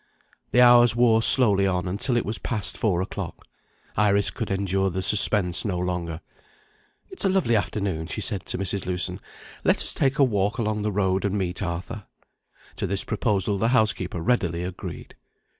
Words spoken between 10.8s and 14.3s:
the road, and meet Arthur." To this proposal the housekeeper